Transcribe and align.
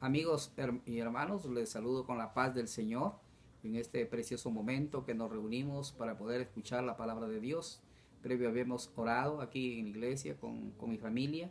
Amigos 0.00 0.52
y 0.84 0.98
hermanos, 0.98 1.46
les 1.46 1.70
saludo 1.70 2.04
con 2.04 2.18
la 2.18 2.34
paz 2.34 2.54
del 2.54 2.68
Señor 2.68 3.14
en 3.62 3.76
este 3.76 4.04
precioso 4.04 4.50
momento 4.50 5.04
que 5.04 5.14
nos 5.14 5.30
reunimos 5.30 5.92
para 5.92 6.18
poder 6.18 6.42
escuchar 6.42 6.84
la 6.84 6.96
palabra 6.96 7.26
de 7.26 7.40
Dios. 7.40 7.80
Previo 8.22 8.48
habíamos 8.48 8.90
orado 8.96 9.40
aquí 9.40 9.78
en 9.78 9.84
la 9.84 9.90
iglesia 9.90 10.36
con, 10.36 10.74
mi 10.86 10.98
familia. 10.98 11.50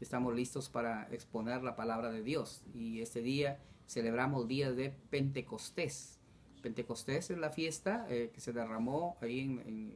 Estamos 0.00 0.34
listos 0.34 0.68
para 0.68 1.08
exponer 1.12 1.62
la 1.62 1.74
palabra 1.74 2.10
de 2.10 2.22
Dios 2.22 2.62
y 2.74 3.00
este 3.00 3.22
día 3.22 3.58
celebramos 3.86 4.42
el 4.42 4.48
día 4.48 4.72
de 4.72 4.90
Pentecostés. 5.10 6.18
Pentecostés 6.60 7.30
es 7.30 7.38
la 7.38 7.50
fiesta 7.50 8.06
eh, 8.10 8.30
que 8.34 8.40
se 8.40 8.52
derramó 8.52 9.16
ahí 9.22 9.94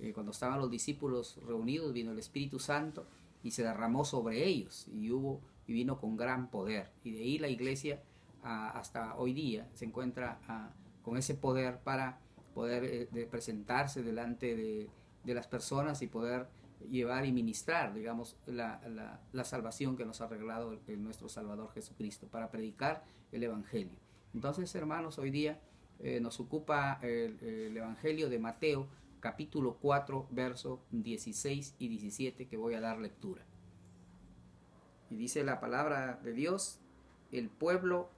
eh, 0.00 0.12
cuando 0.12 0.32
estaban 0.32 0.60
los 0.60 0.70
discípulos 0.70 1.38
reunidos, 1.46 1.94
vino 1.94 2.12
el 2.12 2.18
Espíritu 2.18 2.58
Santo 2.58 3.06
y 3.42 3.52
se 3.52 3.62
derramó 3.62 4.04
sobre 4.04 4.44
ellos 4.44 4.86
y 4.92 5.10
hubo 5.10 5.40
y 5.66 5.72
vino 5.72 5.98
con 5.98 6.16
gran 6.16 6.50
poder. 6.50 6.90
Y 7.04 7.12
de 7.12 7.20
ahí 7.20 7.38
la 7.38 7.48
iglesia 7.48 8.02
hasta 8.42 9.16
hoy 9.16 9.32
día 9.32 9.68
se 9.74 9.84
encuentra 9.84 10.38
con 11.02 11.16
ese 11.16 11.34
poder 11.34 11.78
para 11.78 12.20
poder 12.54 12.84
eh, 12.84 13.28
presentarse 13.30 14.02
delante 14.02 14.56
de, 14.56 14.88
las 15.34 15.48
personas 15.48 16.00
y 16.02 16.06
poder 16.06 16.46
llevar 16.88 17.26
y 17.26 17.32
ministrar, 17.32 17.92
digamos, 17.92 18.36
la, 18.46 19.20
salvación 19.42 19.96
que 19.96 20.04
nos 20.04 20.20
ha 20.20 20.28
regalado 20.28 20.78
nuestro 20.96 21.28
Salvador 21.28 21.72
Jesucristo, 21.74 22.28
para 22.28 22.50
predicar 22.50 23.04
el 23.32 23.42
Evangelio. 23.42 23.98
Entonces, 24.34 24.72
hermanos, 24.76 25.18
hoy 25.18 25.30
día 25.30 25.60
eh, 25.98 26.20
nos 26.20 26.38
ocupa 26.38 27.00
el, 27.02 27.38
el, 27.42 27.76
Evangelio 27.76 28.30
de 28.30 28.38
Mateo, 28.38 28.86
capítulo 29.18 29.78
4, 29.80 30.28
versos 30.30 30.78
16 30.92 31.74
y 31.80 31.88
17, 31.88 32.46
que 32.46 32.56
voy 32.56 32.74
a 32.74 32.80
dar 32.80 32.98
lectura. 32.98 33.44
Y 35.10 35.16
dice 35.16 35.44
la 35.44 35.60
palabra 35.60 36.20
de 36.22 36.32
Dios, 36.32 36.80
el 37.32 37.48
pueblo 37.48 38.10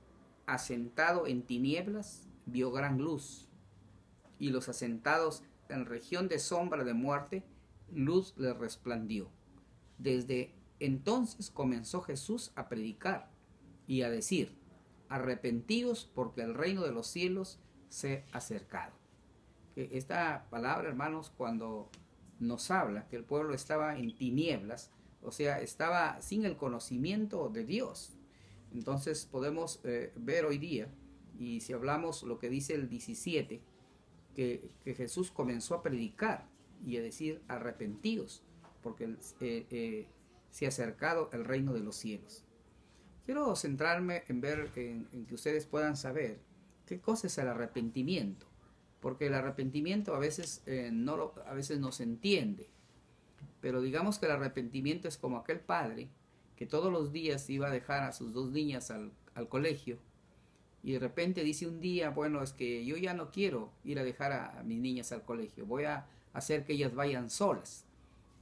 asentado 0.46 1.26
en 1.26 1.42
tinieblas 1.42 2.26
vio 2.46 2.70
gran 2.72 2.98
luz, 2.98 3.48
y 4.38 4.50
los 4.50 4.68
asentados 4.68 5.42
en 5.68 5.84
región 5.84 6.28
de 6.28 6.38
sombra 6.38 6.84
de 6.84 6.94
muerte, 6.94 7.44
luz 7.92 8.34
les 8.36 8.56
resplandió. 8.56 9.28
Desde 9.98 10.54
entonces 10.80 11.50
comenzó 11.50 12.02
Jesús 12.02 12.52
a 12.54 12.68
predicar 12.68 13.30
y 13.86 14.02
a 14.02 14.10
decir, 14.10 14.56
arrepentidos 15.08 16.10
porque 16.14 16.42
el 16.42 16.54
reino 16.54 16.82
de 16.82 16.92
los 16.92 17.06
cielos 17.06 17.58
se 17.88 18.24
ha 18.32 18.38
acercado. 18.38 18.92
Esta 19.76 20.46
palabra, 20.50 20.88
hermanos, 20.88 21.32
cuando 21.36 21.90
nos 22.40 22.70
habla 22.70 23.08
que 23.08 23.16
el 23.16 23.24
pueblo 23.24 23.54
estaba 23.54 23.96
en 23.96 24.16
tinieblas, 24.16 24.90
o 25.22 25.32
sea, 25.32 25.60
estaba 25.60 26.20
sin 26.22 26.44
el 26.44 26.56
conocimiento 26.56 27.48
de 27.48 27.64
Dios. 27.64 28.18
Entonces 28.72 29.26
podemos 29.26 29.80
eh, 29.84 30.12
ver 30.16 30.44
hoy 30.44 30.58
día, 30.58 30.88
y 31.38 31.60
si 31.60 31.72
hablamos 31.72 32.22
lo 32.22 32.38
que 32.38 32.48
dice 32.48 32.74
el 32.74 32.88
17, 32.88 33.60
que, 34.34 34.70
Jesús 34.84 35.30
comenzó 35.30 35.74
a 35.74 35.82
predicar 35.82 36.46
y 36.84 36.96
a 36.96 37.02
decir 37.02 37.42
arrepentidos, 37.48 38.42
porque 38.82 39.04
eh, 39.40 39.66
eh, 39.70 40.06
se 40.50 40.66
ha 40.66 40.68
acercado 40.68 41.30
el 41.32 41.44
reino 41.44 41.72
de 41.72 41.80
los 41.80 41.96
cielos. 41.96 42.44
Quiero 43.24 43.54
centrarme 43.56 44.22
en 44.28 44.40
ver, 44.40 44.70
en, 44.76 45.26
que 45.26 45.34
ustedes 45.34 45.66
puedan 45.66 45.96
saber 45.96 46.40
qué 46.86 47.00
cosa 47.00 47.26
es 47.26 47.36
el 47.38 47.48
arrepentimiento, 47.48 48.46
porque 49.00 49.26
el 49.26 49.34
arrepentimiento 49.34 50.14
a 50.14 50.18
veces, 50.18 50.62
no, 50.92 51.32
a 51.46 51.54
veces 51.54 51.78
no 51.78 51.92
se 51.92 52.04
entiende. 52.04 52.70
Pero 53.60 53.80
digamos 53.80 54.18
que 54.18 54.26
el 54.26 54.32
arrepentimiento 54.32 55.08
es 55.08 55.16
como 55.16 55.38
aquel 55.38 55.60
padre 55.60 56.08
que 56.56 56.66
todos 56.66 56.92
los 56.92 57.12
días 57.12 57.48
iba 57.50 57.68
a 57.68 57.70
dejar 57.70 58.02
a 58.02 58.12
sus 58.12 58.32
dos 58.32 58.50
niñas 58.50 58.90
al, 58.90 59.12
colegio 59.48 59.98
y 60.82 60.92
de 60.92 60.98
repente 60.98 61.44
dice 61.44 61.68
un 61.68 61.80
día, 61.80 62.10
bueno, 62.10 62.42
es 62.42 62.52
que 62.52 62.84
yo 62.84 62.96
ya 62.96 63.14
no 63.14 63.30
quiero 63.30 63.70
ir 63.84 64.00
a 64.00 64.04
dejar 64.04 64.32
a, 64.32 64.64
mis 64.64 64.80
niñas 64.80 65.12
al 65.12 65.22
colegio, 65.22 65.64
voy 65.64 65.84
a 65.84 66.06
hacer 66.32 66.64
que 66.64 66.72
ellas 66.72 66.92
vayan 66.94 67.30
solas. 67.30 67.84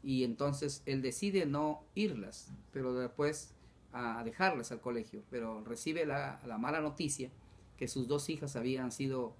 Y 0.03 0.25
entonces 0.25 0.82
él 0.87 1.03
decide 1.03 1.44
no 1.44 1.82
irlas, 1.94 2.50
pero 2.72 2.94
después 2.94 3.54
a 3.93 4.22
dejarlas 4.25 4.72
al 4.72 4.81
colegio, 4.81 5.22
pero 5.31 5.62
recibe 5.65 6.06
la, 6.06 6.41
mala 6.59 6.81
noticia 6.81 7.31
que 7.76 7.88
sus 7.88 8.09
dos 8.09 8.31
hijas 8.31 8.56
habían 8.56 8.93
sido 8.93 9.34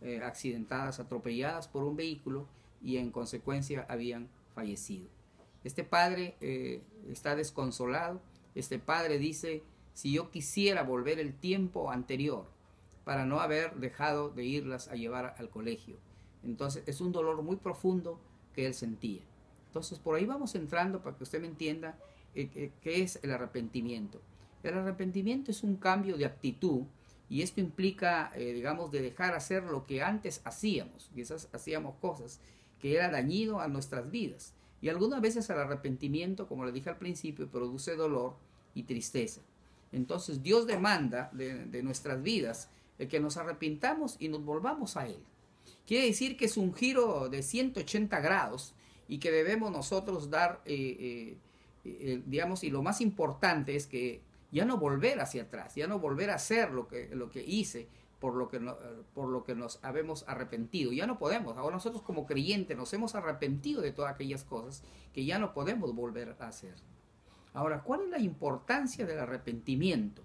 eh, 0.00 0.22
accidentadas, 0.22 1.00
atropelladas 1.00 1.68
por 1.68 1.84
un 1.84 1.96
vehículo 1.96 2.46
y 2.82 2.96
en 2.96 3.10
consecuencia 3.10 3.84
habían 3.88 4.28
fallecido. 4.54 5.08
Este 5.64 5.84
padre 5.84 6.36
eh, 6.40 6.82
está 7.08 7.36
desconsolado. 7.36 8.20
Este 8.54 8.78
padre 8.78 9.18
dice, 9.18 9.62
si 9.94 10.12
yo 10.12 10.30
quisiera 10.30 10.82
volver 10.82 11.18
el 11.18 11.34
tiempo 11.34 11.90
anterior 11.90 12.46
para 13.04 13.24
no 13.24 13.40
haber 13.40 13.76
dejado 13.76 14.30
de 14.30 14.44
irlas 14.44 14.88
a 14.88 14.94
llevar 14.94 15.34
al 15.38 15.50
colegio. 15.50 15.96
Entonces 16.42 16.82
es 16.86 17.00
un 17.00 17.12
dolor 17.12 17.42
muy 17.42 17.56
profundo 17.56 18.20
que 18.54 18.66
él 18.66 18.74
sentía. 18.74 19.22
Entonces 19.68 19.98
por 19.98 20.16
ahí 20.16 20.26
vamos 20.26 20.54
entrando 20.54 21.02
para 21.02 21.16
que 21.16 21.24
usted 21.24 21.40
me 21.40 21.46
entienda 21.46 21.98
eh, 22.34 22.50
eh, 22.54 22.72
qué 22.80 23.02
es 23.02 23.18
el 23.22 23.30
arrepentimiento. 23.32 24.20
El 24.62 24.74
arrepentimiento 24.74 25.50
es 25.50 25.62
un 25.62 25.76
cambio 25.76 26.16
de 26.16 26.24
actitud 26.24 26.82
y 27.28 27.42
esto 27.42 27.60
implica, 27.60 28.30
digamos, 28.36 28.92
de 28.92 29.00
dejar 29.00 29.34
hacer 29.34 29.64
lo 29.64 29.86
que 29.86 30.02
antes 30.02 30.42
hacíamos. 30.44 31.10
Quizás 31.14 31.48
hacíamos 31.52 31.96
cosas 31.96 32.40
que 32.82 32.96
era 32.96 33.08
dañino 33.08 33.60
a 33.60 33.68
nuestras 33.68 34.10
vidas. 34.10 34.54
Y 34.82 34.88
algunas 34.88 35.20
veces 35.20 35.48
el 35.48 35.58
arrepentimiento, 35.58 36.48
como 36.48 36.64
le 36.64 36.72
dije 36.72 36.90
al 36.90 36.98
principio, 36.98 37.48
produce 37.48 37.94
dolor 37.94 38.34
y 38.74 38.82
tristeza. 38.82 39.40
Entonces 39.92 40.42
Dios 40.42 40.66
demanda 40.66 41.30
de, 41.32 41.82
nuestras 41.84 42.20
vidas 42.20 42.68
el 42.98 43.06
que 43.06 43.20
nos 43.20 43.36
arrepintamos 43.36 44.16
y 44.18 44.28
nos 44.28 44.44
volvamos 44.44 44.96
a 44.96 45.06
Él. 45.06 45.22
Quiere 45.86 46.06
decir 46.06 46.36
que 46.36 46.46
es 46.46 46.56
un 46.56 46.74
giro 46.74 47.28
de 47.28 47.42
180 47.42 48.18
grados 48.20 48.74
y 49.06 49.18
que 49.18 49.30
debemos 49.30 49.70
nosotros 49.70 50.28
dar, 50.28 50.60
eh, 50.64 50.96
eh, 50.98 51.38
eh, 51.84 52.22
digamos, 52.26 52.64
y 52.64 52.70
lo 52.70 52.82
más 52.82 53.00
importante 53.00 53.76
es 53.76 53.86
que 53.86 54.22
ya 54.50 54.64
no 54.64 54.76
volver 54.76 55.20
hacia 55.20 55.42
atrás, 55.42 55.76
ya 55.76 55.86
no 55.86 56.00
volver 56.00 56.30
a 56.30 56.34
hacer 56.34 56.72
lo 56.72 56.88
que, 56.88 57.10
lo 57.14 57.30
que 57.30 57.44
hice, 57.44 57.86
por 58.22 58.36
lo 58.36 58.48
que, 58.48 58.60
por 59.14 59.28
lo 59.30 59.42
que 59.42 59.56
nos 59.56 59.80
habemos 59.82 60.24
arrepentido. 60.28 60.92
Ya 60.92 61.08
no 61.08 61.18
podemos. 61.18 61.56
Ahora 61.56 61.74
nosotros 61.74 62.02
como 62.02 62.24
creyentes 62.24 62.76
nos 62.76 62.92
hemos 62.92 63.16
arrepentido 63.16 63.82
de 63.82 63.90
todas 63.90 64.14
aquellas 64.14 64.44
cosas 64.44 64.84
que 65.12 65.24
ya 65.24 65.40
no 65.40 65.52
podemos 65.52 65.92
volver 65.92 66.36
a 66.38 66.46
hacer. 66.46 66.76
Ahora, 67.52 67.82
¿cuál 67.82 68.02
es 68.02 68.10
la 68.10 68.20
importancia 68.20 69.06
del 69.06 69.18
arrepentimiento? 69.18 70.22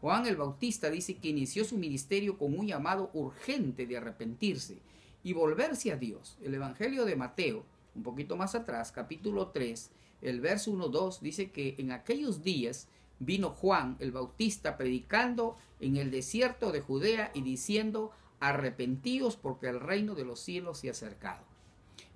Juan 0.00 0.24
el 0.26 0.36
Bautista 0.36 0.88
dice 0.88 1.16
que 1.16 1.30
inició 1.30 1.64
su 1.64 1.78
ministerio 1.78 2.38
con 2.38 2.56
un 2.56 2.64
llamado 2.64 3.10
urgente 3.12 3.88
de 3.88 3.96
arrepentirse 3.96 4.78
y 5.24 5.32
volverse 5.32 5.90
a 5.90 5.96
Dios. 5.96 6.38
El 6.42 6.54
Evangelio 6.54 7.04
de 7.04 7.16
Mateo, 7.16 7.64
un 7.96 8.04
poquito 8.04 8.36
más 8.36 8.54
atrás, 8.54 8.92
capítulo 8.92 9.48
3, 9.48 9.90
el 10.20 10.40
verso 10.40 10.70
1-2, 10.70 11.18
dice 11.18 11.50
que 11.50 11.74
en 11.78 11.90
aquellos 11.90 12.44
días 12.44 12.86
vino 13.24 13.50
Juan 13.50 13.96
el 14.00 14.12
Bautista 14.12 14.76
predicando 14.76 15.56
en 15.80 15.96
el 15.96 16.10
desierto 16.10 16.72
de 16.72 16.80
Judea 16.80 17.30
y 17.34 17.42
diciendo, 17.42 18.12
arrepentidos 18.40 19.36
porque 19.36 19.68
el 19.68 19.80
reino 19.80 20.14
de 20.14 20.24
los 20.24 20.40
cielos 20.40 20.78
se 20.78 20.88
ha 20.88 20.92
acercado. 20.92 21.44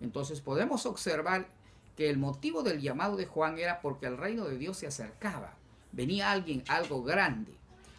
Entonces 0.01 0.41
podemos 0.41 0.87
observar 0.87 1.49
que 1.97 2.11
el 2.11 2.19
motivo 2.19 2.63
del 2.63 2.81
llamado 2.81 3.17
de 3.17 3.27
Juan 3.27 3.59
era 3.59 3.81
porque 3.81 4.07
el 4.07 4.19
reino 4.19 4.45
de 4.45 4.59
Dios 4.59 4.79
se 4.79 4.87
acercaba. 4.87 5.55
Venía 5.93 6.31
alguien, 6.31 6.63
algo 6.69 7.03
grande. 7.03 7.53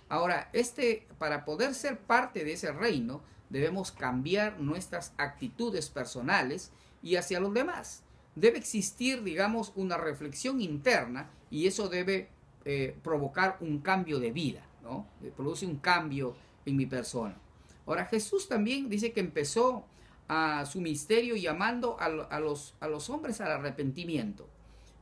Ahora, 0.10 0.50
este, 0.54 1.08
para 1.18 1.46
poder 1.46 1.74
ser 1.74 2.00
parte 2.00 2.44
de 2.44 2.54
ese 2.54 2.72
reino, 2.72 3.22
debemos 3.50 3.92
cambiar 3.92 4.60
nuestras 4.60 5.14
actitudes 5.18 5.90
personales 5.90 6.72
y 7.02 7.16
hacia 7.16 7.40
los 7.40 7.54
demás. 7.54 8.04
Debe 8.36 8.60
existir, 8.60 9.24
digamos, 9.24 9.72
una 9.76 9.98
reflexión 9.98 10.62
interna 10.62 11.30
y 11.50 11.68
eso 11.68 11.90
debe 11.90 12.30
eh, 12.70 12.98
provocar 13.02 13.56
un 13.62 13.80
cambio 13.80 14.20
de 14.20 14.32
vida, 14.32 14.62
¿no? 14.84 15.08
Eh, 15.24 15.32
produce 15.34 15.66
un 15.66 15.78
cambio 15.78 16.36
en 16.66 16.76
mi 16.76 16.86
persona. 16.86 17.38
Ahora 17.86 18.04
Jesús 18.08 18.50
también 18.50 18.90
dice 18.90 19.14
que 19.14 19.22
empezó 19.22 19.86
a 20.28 20.66
su 20.66 20.82
misterio 20.82 21.38
llamando 21.38 21.98
a, 21.98 22.10
los, 22.10 22.76
a 22.82 22.90
los 22.90 23.10
hombres 23.10 23.40
al 23.40 23.54
arrepentimiento. 23.54 24.50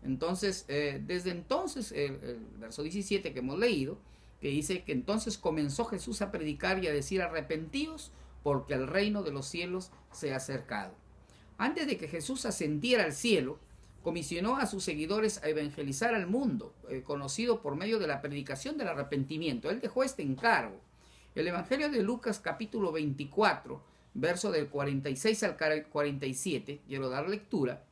Entonces, 0.03 0.65
eh, 0.67 1.01
desde 1.03 1.31
entonces, 1.31 1.91
el, 1.91 2.19
verso 2.59 2.83
17 2.83 3.33
que 3.33 3.39
hemos 3.39 3.57
leído, 3.57 3.97
que 4.41 4.49
dice 4.49 4.83
que 4.83 4.91
entonces 4.91 5.39
comenzó 5.39 5.85
Jesús 5.85 6.21
a 6.21 6.31
predicar 6.31 6.83
y 6.83 6.87
a 6.87 6.93
decir 6.93 7.23
arrepentidos 7.23 8.11
porque 8.43 8.75
el 8.75 8.85
reino 8.85 9.23
de 9.23 9.31
los 9.31 9.47
cielos 9.47 9.89
se 10.11 10.33
ha 10.33 10.37
acercado. 10.37 10.93
Antes 11.57 11.87
de 11.87 11.97
que 11.97 12.07
Jesús 12.07 12.45
ascendiera 12.45 13.05
al 13.05 13.13
cielo, 13.13 13.57
comisionó 14.05 14.57
a 14.57 14.67
sus 14.67 14.83
seguidores 14.83 15.41
a 15.43 15.49
evangelizar 15.49 16.13
al 16.13 16.27
mundo, 16.27 16.75
eh, 16.89 17.01
conocido 17.01 17.63
por 17.63 17.75
medio 17.75 17.97
de 17.97 18.05
la 18.05 18.21
predicación 18.21 18.77
del 18.77 18.89
arrepentimiento. 18.89 19.71
Él 19.71 19.81
dejó 19.81 20.03
este 20.03 20.21
encargo. 20.21 20.79
El 21.33 21.47
Evangelio 21.47 21.89
de 21.89 22.03
Lucas 22.03 22.39
capítulo 22.39 22.91
24, 22.91 23.81
verso 24.13 24.51
del 24.51 24.67
46 24.67 25.41
al 25.41 25.57
47, 25.87 26.81
quiero 26.87 27.09
dar 27.09 27.27
lectura, 27.27 27.83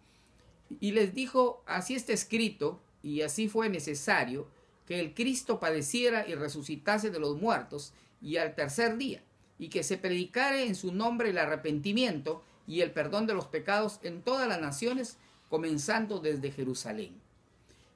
y 0.80 0.92
les 0.92 1.16
dijo, 1.16 1.64
así 1.66 1.96
está 1.96 2.14
escrito, 2.14 2.80
y 3.02 3.22
así 3.22 3.50
fue 3.50 3.68
necesario, 3.70 4.48
que 4.86 5.00
el 5.00 5.16
Cristo 5.16 5.60
padeciera 5.60 6.28
y 6.28 6.36
resucitase 6.36 7.10
de 7.10 7.20
los 7.20 7.42
muertos 7.42 7.92
y 8.22 8.38
al 8.38 8.54
tercer 8.54 8.98
día, 8.98 9.24
y 9.58 9.70
que 9.70 9.82
se 9.82 9.98
predicare 9.98 10.68
en 10.68 10.76
su 10.76 10.94
nombre 10.94 11.32
el 11.32 11.40
arrepentimiento 11.40 12.44
y 12.68 12.82
el 12.82 12.92
perdón 12.92 13.26
de 13.26 13.34
los 13.34 13.48
pecados 13.48 14.00
en 14.04 14.22
todas 14.22 14.48
las 14.48 14.62
naciones, 14.62 15.18
comenzando 15.54 16.18
desde 16.18 16.50
Jerusalén. 16.50 17.22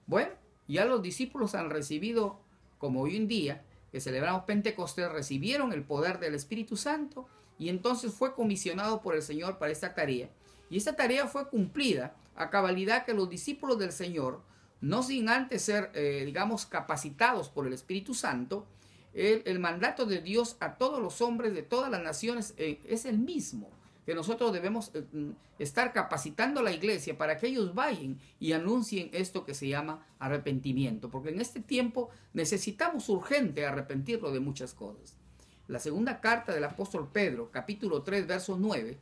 Bueno, 0.05 0.29
ya 0.67 0.85
los 0.85 1.01
discípulos 1.01 1.55
han 1.55 1.71
recibido, 1.71 2.39
como 2.77 3.01
hoy 3.01 3.15
en 3.15 3.27
día, 3.27 3.65
que 3.91 3.99
celebramos 3.99 4.43
Pentecostés, 4.43 5.11
recibieron 5.11 5.73
el 5.73 5.83
poder 5.83 6.19
del 6.19 6.35
Espíritu 6.35 6.77
Santo 6.77 7.27
y 7.57 7.69
entonces 7.69 8.13
fue 8.13 8.35
comisionado 8.35 9.01
por 9.01 9.15
el 9.15 9.23
Señor 9.23 9.57
para 9.57 9.71
esta 9.71 9.95
tarea. 9.95 10.29
Y 10.69 10.77
esta 10.77 10.95
tarea 10.95 11.25
fue 11.25 11.49
cumplida 11.49 12.15
a 12.35 12.51
cabalidad 12.51 13.05
que 13.05 13.15
los 13.15 13.27
discípulos 13.27 13.79
del 13.79 13.91
Señor, 13.91 14.43
no 14.79 15.01
sin 15.01 15.27
antes 15.27 15.63
ser, 15.63 15.89
eh, 15.95 16.21
digamos, 16.27 16.67
capacitados 16.67 17.49
por 17.49 17.65
el 17.65 17.73
Espíritu 17.73 18.13
Santo, 18.13 18.67
el, 19.15 19.57
mandato 19.57 20.05
de 20.05 20.21
Dios 20.21 20.57
a 20.59 20.77
todos 20.77 21.01
los 21.01 21.21
hombres 21.21 21.55
de 21.55 21.63
todas 21.63 21.89
las 21.89 22.03
naciones 22.03 22.53
eh, 22.57 22.79
es 22.87 23.05
el 23.05 23.17
mismo 23.17 23.71
que 24.07 24.15
nosotros 24.15 24.53
debemos 24.53 24.89
eh, 24.93 25.03
mm, 25.11 25.31
estar 25.59 25.91
capacitando 25.91 26.61
a 26.61 26.63
la 26.63 26.71
iglesia 26.71 27.17
para 27.17 27.37
que 27.37 27.47
ellos 27.47 27.75
vayan 27.75 28.17
y 28.39 28.53
anuncien 28.53 29.09
esto 29.11 29.43
que 29.43 29.53
se 29.53 29.67
llama 29.67 30.07
arrepentimiento, 30.17 31.11
porque 31.11 31.27
en 31.27 31.41
este 31.41 31.59
tiempo 31.59 32.09
necesitamos 32.31 33.09
urgente 33.09 33.65
arrepentirlo 33.65 34.31
de 34.31 34.39
muchas 34.39 34.73
cosas. 34.73 35.17
La 35.67 35.79
segunda 35.79 36.21
carta 36.21 36.53
del 36.53 36.63
apóstol 36.63 37.09
Pedro, 37.11 37.51
capítulo 37.51 38.03
3, 38.03 38.27
verso 38.27 38.55
9, 38.57 38.97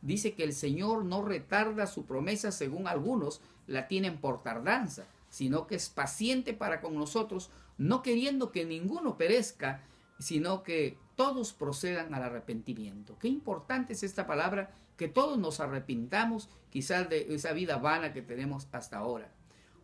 dice 0.00 0.32
que 0.32 0.44
el 0.44 0.54
Señor 0.54 1.04
no 1.04 1.20
retarda 1.22 1.86
su 1.86 2.06
promesa 2.06 2.50
según 2.50 2.88
algunos 2.88 3.42
la 3.66 3.88
tienen 3.88 4.16
por 4.16 4.42
tardanza, 4.42 5.04
sino 5.28 5.66
que 5.66 5.74
es 5.74 5.90
paciente 5.90 6.54
para 6.54 6.80
con 6.80 6.94
nosotros, 6.94 7.50
no 7.76 8.02
queriendo 8.02 8.52
que 8.52 8.64
ninguno 8.64 9.18
perezca, 9.18 9.82
sino 10.18 10.62
que 10.62 10.98
todos 11.14 11.52
procedan 11.52 12.14
al 12.14 12.22
arrepentimiento. 12.22 13.18
Qué 13.18 13.28
importante 13.28 13.92
es 13.92 14.02
esta 14.02 14.26
palabra, 14.26 14.70
que 14.96 15.08
todos 15.08 15.38
nos 15.38 15.60
arrepintamos 15.60 16.48
quizás 16.70 17.08
de 17.08 17.34
esa 17.34 17.52
vida 17.52 17.76
vana 17.76 18.12
que 18.12 18.22
tenemos 18.22 18.68
hasta 18.72 18.98
ahora. 18.98 19.30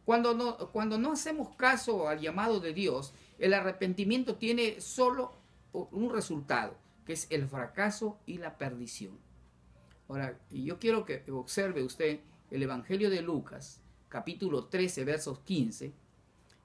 Cuando 0.05 0.35
no, 0.35 0.57
cuando 0.73 0.99
no 0.99 1.13
hacemos 1.13 1.55
caso 1.57 2.09
al 2.09 2.21
llamado 2.21 2.61
de 2.61 2.73
Dios, 2.73 3.15
el 3.39 3.55
arrepentimiento 3.55 4.37
tiene 4.37 4.81
solo 4.81 5.33
un 5.73 6.11
resultado, 6.11 6.77
que 7.07 7.13
es 7.13 7.27
el 7.31 7.47
fracaso 7.47 8.19
y 8.27 8.39
la 8.39 8.59
perdición. 8.59 9.19
Ahora, 10.09 10.39
yo 10.51 10.79
quiero 10.79 11.05
que 11.05 11.25
observe 11.31 11.83
usted 11.83 12.21
el 12.51 12.63
Evangelio 12.63 13.09
de 13.09 13.23
Lucas, 13.23 13.81
capítulo 14.09 14.67
13, 14.67 15.05
versos 15.05 15.39
15. 15.41 15.93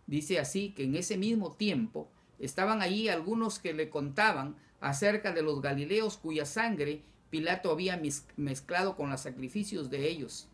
Dice 0.05 0.39
así 0.39 0.71
que 0.71 0.83
en 0.83 0.95
ese 0.95 1.17
mismo 1.17 1.53
tiempo 1.53 2.09
estaban 2.39 2.81
allí 2.81 3.09
algunos 3.09 3.59
que 3.59 3.73
le 3.73 3.89
contaban 3.89 4.55
acerca 4.79 5.31
de 5.31 5.41
los 5.41 5.61
galileos 5.61 6.17
cuya 6.17 6.45
sangre 6.45 7.01
Pilato 7.29 7.71
había 7.71 8.01
mezclado 8.37 8.95
con 8.95 9.09
los 9.09 9.21
sacrificios 9.21 9.89
de 9.89 10.07
ellos. 10.07 10.47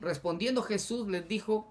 Respondiendo 0.00 0.62
Jesús 0.62 1.08
les 1.08 1.28
dijo, 1.28 1.70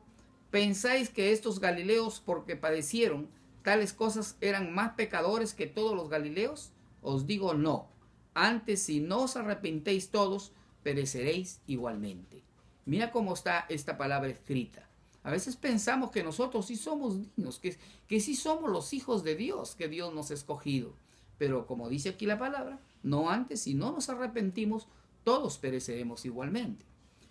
¿pensáis 0.51 1.09
que 1.09 1.31
estos 1.31 1.59
galileos 1.59 2.21
porque 2.23 2.55
padecieron 2.55 3.29
tales 3.63 3.93
cosas 3.93 4.37
eran 4.41 4.73
más 4.73 4.93
pecadores 4.93 5.53
que 5.53 5.65
todos 5.65 5.95
los 5.95 6.09
galileos? 6.09 6.71
Os 7.01 7.25
digo 7.25 7.53
no. 7.53 7.87
Antes 8.33 8.83
si 8.83 8.99
no 8.99 9.23
os 9.23 9.35
arrepentéis 9.35 10.09
todos, 10.09 10.51
pereceréis 10.83 11.61
igualmente. 11.65 12.43
Mira 12.85 13.11
cómo 13.11 13.33
está 13.33 13.65
esta 13.69 13.97
palabra 13.97 14.29
escrita. 14.29 14.86
A 15.27 15.31
veces 15.31 15.57
pensamos 15.57 16.11
que 16.11 16.23
nosotros 16.23 16.67
sí 16.67 16.77
somos 16.77 17.17
dignos, 17.19 17.59
que, 17.59 17.77
que 18.07 18.21
sí 18.21 18.33
somos 18.33 18.71
los 18.71 18.93
hijos 18.93 19.25
de 19.25 19.35
Dios, 19.35 19.75
que 19.75 19.89
Dios 19.89 20.13
nos 20.13 20.31
ha 20.31 20.33
escogido. 20.33 20.93
Pero 21.37 21.67
como 21.67 21.89
dice 21.89 22.07
aquí 22.07 22.25
la 22.25 22.39
palabra, 22.39 22.79
no 23.03 23.29
antes, 23.29 23.63
si 23.63 23.73
no 23.73 23.91
nos 23.91 24.07
arrepentimos, 24.07 24.87
todos 25.25 25.57
pereceremos 25.57 26.23
igualmente. 26.23 26.85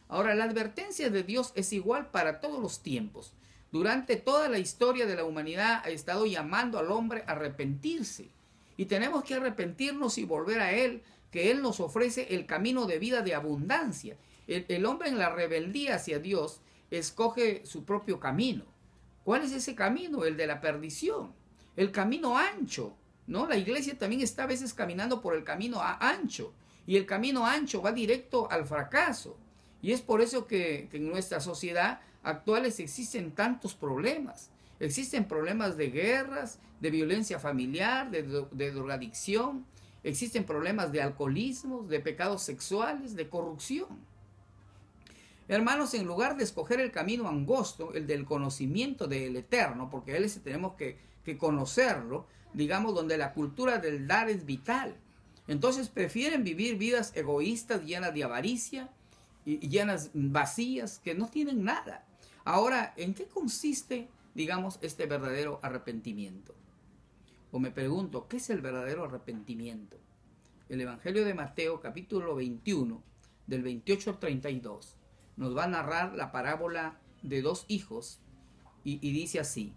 Ahora, 0.09 0.35
la 0.35 0.45
advertencia 0.45 1.09
de 1.09 1.23
Dios 1.23 1.53
es 1.55 1.73
igual 1.73 2.11
para 2.11 2.41
todos 2.41 2.61
los 2.61 2.83
tiempos. 2.83 3.33
Durante 3.73 4.17
toda 4.17 4.51
la 4.51 4.59
historia 4.59 5.07
de 5.07 5.17
la 5.17 5.25
humanidad 5.25 5.81
ha 5.83 5.89
estado 5.89 6.27
llamando 6.27 6.79
al 6.79 6.91
hombre 6.91 7.25
a 7.27 7.33
arrepentirse. 7.33 8.29
Y 8.77 8.85
tenemos 8.85 9.25
que 9.25 9.37
arrepentirnos 9.37 10.19
y 10.19 10.25
volver 10.27 10.61
a 10.61 10.73
Él, 10.73 11.03
que 11.31 11.51
Él 11.51 11.63
nos 11.63 11.81
ofrece 11.81 12.35
el 12.35 12.45
camino 12.45 12.85
de 12.85 12.99
vida 12.99 13.23
de 13.23 13.35
abundancia. 13.35 14.19
El, 14.47 14.67
el 14.69 14.85
hombre 14.85 15.09
en 15.09 15.17
la 15.17 15.31
rebeldía 15.31 15.95
hacia 15.95 16.19
Dios 16.19 16.61
escoge 16.91 17.65
su 17.65 17.85
propio 17.85 18.21
camino. 18.21 18.65
¿Cuál 19.25 19.43
es 19.43 19.53
ese 19.53 19.75
camino? 19.75 20.25
El 20.25 20.37
de 20.37 20.47
la 20.47 20.61
perdición, 20.61 21.33
el 21.77 21.91
camino 21.91 22.39
ancho. 22.39 22.95
¿no? 23.27 23.47
La 23.47 23.57
iglesia 23.57 23.99
también 23.99 24.23
está 24.23 24.45
a 24.45 24.47
veces 24.47 24.73
caminando 24.73 25.21
por 25.21 25.35
el 25.35 25.45
camino 25.45 25.81
ancho 25.83 26.53
y 26.87 26.97
el 26.97 27.07
camino 27.07 27.45
ancho 27.45 27.83
va 27.83 27.93
directo 27.93 28.51
al 28.51 28.67
fracaso. 28.67 29.37
Y 29.83 29.93
es 29.93 30.01
por 30.01 30.21
eso 30.21 30.47
que, 30.47 30.89
en 30.93 31.09
nuestra 31.09 31.41
sociedad 31.41 32.01
actuales 32.23 32.81
existen 32.81 33.33
tantos 33.33 33.75
problemas. 33.75 34.51
Existen 34.79 35.27
problemas 35.27 35.77
de 35.77 35.91
guerras, 35.91 36.59
de 36.81 36.91
violencia 36.91 37.39
familiar, 37.39 38.11
de, 38.11 38.23
de 38.51 38.71
drogadicción, 38.71 39.65
existen 40.03 40.45
problemas 40.45 40.93
de 40.93 41.03
alcoholismo, 41.03 41.83
de 41.83 41.99
pecados 42.01 42.43
sexuales, 42.43 43.17
de 43.17 43.29
corrupción. 43.29 43.89
Hermanos, 45.49 45.95
en 45.95 46.07
lugar 46.07 46.37
de 46.37 46.43
escoger 46.43 46.81
el 46.81 46.91
camino 46.91 47.29
angosto, 47.29 47.95
el 47.95 48.09
del 48.09 48.25
conocimiento 48.25 49.07
del 49.07 49.37
eterno, 49.37 49.89
porque 49.91 50.13
a 50.13 50.17
él 50.17 50.31
tenemos 50.43 50.75
que, 50.75 50.99
que 51.25 51.39
conocerlo, 51.39 52.27
digamos, 52.53 52.95
donde 52.95 53.17
la 53.17 53.33
cultura 53.33 53.79
del 53.79 54.09
dar 54.09 54.29
es 54.29 54.45
vital. 54.45 54.97
Entonces 55.47 55.89
prefieren 55.89 56.43
vivir 56.43 56.77
vidas 56.77 57.13
egoístas, 57.15 57.85
llenas 57.85 58.13
de 58.13 58.25
avaricia 58.25 58.91
y 59.45 59.69
llenas 59.69 60.11
vacías, 60.15 60.99
que 60.99 61.15
no 61.15 61.29
tienen 61.29 61.63
nada. 61.63 62.05
Ahora, 62.45 62.93
¿en 62.97 63.15
qué 63.15 63.27
consiste, 63.27 64.09
digamos, 64.35 64.81
este 64.83 65.07
verdadero 65.07 65.61
arrepentimiento? 65.63 66.57
O 67.53 67.61
me 67.61 67.71
pregunto, 67.71 68.27
¿qué 68.27 68.39
es 68.39 68.51
el 68.51 68.61
verdadero 68.61 69.05
arrepentimiento? 69.05 69.97
El 70.69 70.81
Evangelio 70.81 71.25
de 71.25 71.35
Mateo, 71.35 71.81
capítulo 71.81 72.35
21, 72.35 73.01
del 73.47 73.63
28 73.63 74.11
al 74.11 74.19
32 74.19 74.97
nos 75.37 75.57
va 75.57 75.65
a 75.65 75.69
narrar 75.69 76.15
la 76.15 76.33
parábola 76.33 76.99
de 77.23 77.43
dos 77.43 77.65
hijos 77.69 78.21
y, 78.85 78.99
dice 78.99 79.41
así, 79.41 79.75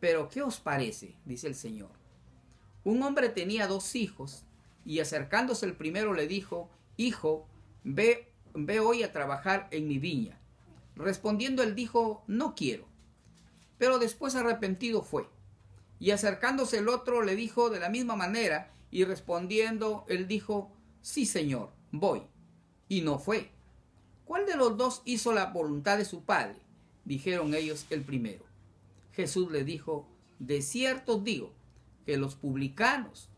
pero 0.00 0.28
¿qué 0.28 0.42
os 0.42 0.58
parece? 0.58 1.14
dice 1.24 1.46
el 1.46 1.54
Señor. 1.54 1.90
Un 2.82 3.02
hombre 3.02 3.28
tenía 3.28 3.68
dos 3.68 3.94
hijos 3.94 4.44
y 4.84 5.00
acercándose 5.00 5.66
el 5.66 5.76
primero 5.76 6.12
le 6.12 6.26
dijo, 6.26 6.68
Hijo, 6.96 7.46
ve, 7.84 8.32
ve 8.54 8.80
hoy 8.80 9.02
a 9.02 9.12
trabajar 9.12 9.68
en 9.70 9.86
mi 9.86 9.98
viña. 9.98 10.38
Respondiendo 10.96 11.62
él 11.62 11.74
dijo, 11.74 12.24
No 12.26 12.54
quiero. 12.54 12.86
Pero 13.78 13.98
después 13.98 14.34
arrepentido 14.34 15.02
fue. 15.02 15.28
Y 16.00 16.10
acercándose 16.10 16.78
el 16.78 16.88
otro 16.88 17.22
le 17.22 17.36
dijo 17.36 17.70
de 17.70 17.80
la 17.80 17.88
misma 17.88 18.16
manera, 18.16 18.72
y 18.90 19.04
respondiendo 19.04 20.04
él 20.08 20.26
dijo, 20.26 20.72
Sí, 21.02 21.26
Señor, 21.26 21.70
voy. 21.92 22.22
Y 22.88 23.02
no 23.02 23.18
fue. 23.18 23.55
¿Cuál 24.26 24.44
de 24.44 24.56
los 24.56 24.76
dos 24.76 25.02
hizo 25.04 25.32
la 25.32 25.46
voluntad 25.46 25.96
de 25.96 26.04
su 26.04 26.24
padre? 26.24 26.56
Dijeron 27.04 27.54
ellos 27.54 27.86
el 27.90 28.02
primero. 28.02 28.44
Jesús 29.12 29.50
le 29.52 29.62
dijo, 29.62 30.06
de 30.40 30.60
cierto 30.62 31.18
digo 31.18 31.52
que 32.04 32.16
los 32.16 32.34
publicanos 32.34 33.30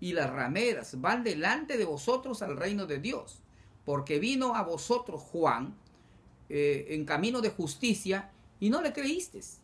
y 0.00 0.12
las 0.12 0.30
rameras 0.30 1.00
van 1.00 1.24
delante 1.24 1.78
de 1.78 1.86
vosotros 1.86 2.42
al 2.42 2.58
reino 2.58 2.86
de 2.86 2.98
Dios, 2.98 3.40
porque 3.86 4.18
vino 4.18 4.54
a 4.54 4.62
vosotros 4.62 5.22
Juan 5.22 5.74
eh, 6.50 6.88
en 6.90 7.06
camino 7.06 7.40
de 7.40 7.48
justicia 7.48 8.30
y 8.60 8.68
no 8.68 8.82
le 8.82 8.92
creísteis. 8.92 9.60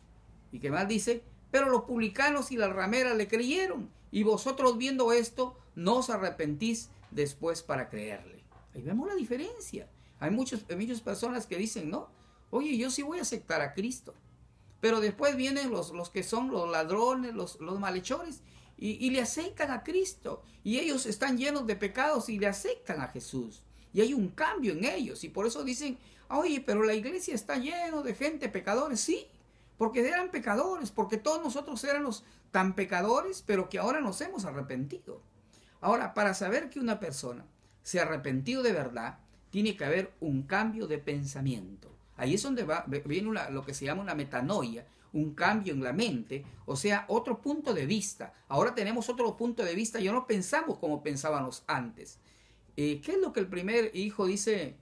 Y 0.51 0.59
que 0.59 0.71
más 0.71 0.87
dice, 0.87 1.21
pero 1.51 1.69
los 1.69 1.83
publicanos 1.83 2.51
y 2.51 2.57
las 2.57 2.73
rameras 2.73 3.15
le 3.15 3.27
creyeron, 3.27 3.87
y 4.11 4.23
vosotros 4.23 4.79
viendo 4.79 5.13
esto 5.13 5.55
no 5.75 5.97
os 5.97 6.09
arrepentís 6.09 6.89
después 7.11 7.61
para 7.61 7.87
creerle. 7.87 8.43
Ahí 8.73 8.81
vemos 8.81 9.07
la 9.07 9.15
diferencia. 9.15 9.87
Hay 10.21 10.29
muchos, 10.29 10.63
muchas 10.77 11.01
personas 11.01 11.47
que 11.47 11.57
dicen, 11.57 11.89
no, 11.89 12.07
oye, 12.51 12.77
yo 12.77 12.91
sí 12.91 13.01
voy 13.01 13.17
a 13.17 13.23
aceptar 13.23 13.59
a 13.59 13.73
Cristo. 13.73 14.13
Pero 14.79 14.99
después 14.99 15.35
vienen 15.35 15.71
los, 15.71 15.91
los 15.91 16.11
que 16.11 16.21
son 16.21 16.51
los 16.51 16.69
ladrones, 16.69 17.33
los, 17.33 17.59
los 17.59 17.79
malhechores, 17.79 18.41
y, 18.77 19.09
le 19.09 19.21
aceptan 19.21 19.71
a 19.71 19.83
Cristo. 19.83 20.43
Y 20.63 20.77
ellos 20.77 21.07
están 21.07 21.37
llenos 21.37 21.65
de 21.65 21.75
pecados 21.75 22.29
y 22.29 22.37
le 22.39 22.47
aceptan 22.47 23.01
a 23.01 23.07
Jesús. 23.07 23.63
Y 23.93 24.01
hay 24.01 24.13
un 24.13 24.29
cambio 24.29 24.73
en 24.73 24.85
ellos. 24.85 25.23
Y 25.23 25.29
por 25.29 25.47
eso 25.47 25.63
dicen, 25.63 25.97
oye, 26.29 26.61
pero 26.61 26.83
la 26.83 26.93
iglesia 26.93 27.33
está 27.33 27.57
lleno 27.57 28.03
de 28.03 28.13
gente 28.13 28.47
pecadores. 28.47 28.99
Sí, 29.01 29.27
porque 29.77 30.07
eran 30.07 30.29
pecadores, 30.29 30.91
porque 30.91 31.17
todos 31.17 31.43
nosotros 31.43 31.83
éramos 31.83 32.23
tan 32.51 32.75
pecadores, 32.75 33.43
pero 33.45 33.69
que 33.69 33.79
ahora 33.79 34.01
nos 34.01 34.21
hemos 34.21 34.45
arrepentido. 34.45 35.21
Ahora, 35.79 36.13
para 36.13 36.35
saber 36.35 36.69
que 36.69 36.79
una 36.79 36.99
persona 36.99 37.45
se 37.81 37.99
ha 37.99 38.03
arrepentido 38.03 38.61
de 38.61 38.71
verdad, 38.71 39.19
tiene 39.51 39.77
que 39.77 39.85
haber 39.85 40.13
un 40.21 40.43
cambio 40.43 40.87
de 40.87 40.97
pensamiento. 40.97 41.91
Ahí 42.17 42.33
es 42.33 42.43
donde 42.43 42.63
va, 42.63 42.85
viene 43.05 43.31
lo 43.51 43.63
que 43.63 43.73
se 43.73 43.85
llama 43.85 44.01
una 44.01 44.15
metanoia, 44.15 44.87
un 45.13 45.33
cambio 45.33 45.73
en 45.73 45.83
la 45.83 45.93
mente, 45.93 46.45
o 46.65 46.75
sea, 46.75 47.05
otro 47.09 47.41
punto 47.41 47.73
de 47.73 47.85
vista. 47.85 48.33
Ahora 48.47 48.73
tenemos 48.73 49.09
otro 49.09 49.35
punto 49.35 49.63
de 49.63 49.75
vista, 49.75 49.99
ya 49.99 50.11
no 50.11 50.25
pensamos 50.25 50.77
como 50.79 51.03
pensábamos 51.03 51.63
antes. 51.67 52.17
Eh, 52.77 53.01
¿Qué 53.03 53.13
es 53.13 53.17
lo 53.17 53.33
que 53.33 53.41
el 53.41 53.47
primer 53.47 53.95
hijo 53.95 54.25
dice, 54.25 54.75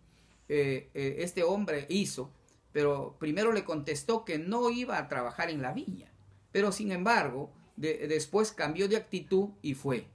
eh, 0.47 0.89
eh, 0.93 1.15
este 1.19 1.43
hombre 1.43 1.87
hizo? 1.89 2.31
Pero 2.71 3.15
primero 3.19 3.51
le 3.51 3.63
contestó 3.63 4.23
que 4.23 4.37
no 4.37 4.69
iba 4.69 4.97
a 4.97 5.07
trabajar 5.07 5.49
en 5.49 5.63
la 5.63 5.73
viña. 5.73 6.11
Pero 6.51 6.71
sin 6.71 6.91
embargo, 6.91 7.51
después 7.75 8.51
cambió 8.51 8.87
de 8.87 8.97
actitud 8.97 9.49
y 9.61 9.73
fue. 9.73 10.05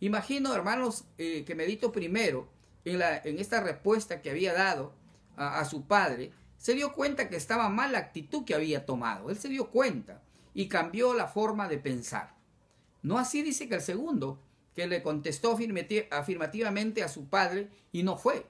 Imagino, 0.00 0.54
hermanos, 0.54 1.04
que 1.16 1.54
medito 1.56 1.90
primero 1.90 2.48
en, 2.84 3.38
esta 3.38 3.60
respuesta 3.60 4.20
que 4.22 4.30
había 4.30 4.52
dado 4.52 4.94
a, 5.36 5.60
a 5.60 5.64
su 5.64 5.86
padre, 5.86 6.32
se 6.56 6.74
dio 6.74 6.92
cuenta 6.92 7.28
que 7.28 7.36
estaba 7.36 7.68
mal 7.68 7.92
la 7.92 7.98
actitud 7.98 8.44
que 8.44 8.54
había 8.54 8.86
tomado. 8.86 9.30
Él 9.30 9.38
se 9.38 9.48
dio 9.48 9.70
cuenta 9.70 10.22
y 10.54 10.68
cambió 10.68 11.14
la 11.14 11.26
forma 11.26 11.68
de 11.68 11.78
pensar. 11.78 12.34
No 13.02 13.18
así 13.18 13.42
dice 13.42 13.68
que 13.68 13.74
el 13.74 13.80
segundo, 13.82 14.40
que 14.74 14.86
le 14.86 15.02
contestó 15.02 15.56
afirmativamente 16.10 17.02
a 17.02 17.08
su 17.08 17.28
padre 17.28 17.70
y 17.92 18.02
no 18.02 18.16
fue. 18.16 18.46